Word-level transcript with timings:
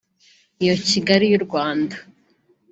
Iyo 0.63 0.75
Kigali 0.87 1.25
y’u 1.31 1.41
Rwanda 1.45 1.95